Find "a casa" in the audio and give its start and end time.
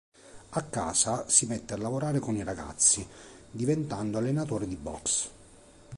0.53-1.29